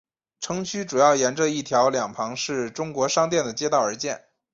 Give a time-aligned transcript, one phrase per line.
[0.39, 4.25] 城区主要沿着一条两旁是中国商店的街道而建。